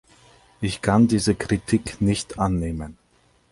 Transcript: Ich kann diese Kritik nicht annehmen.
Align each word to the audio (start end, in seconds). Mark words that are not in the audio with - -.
Ich 0.61 0.81
kann 0.81 1.07
diese 1.07 1.35
Kritik 1.35 2.01
nicht 2.01 2.39
annehmen. 2.39 2.97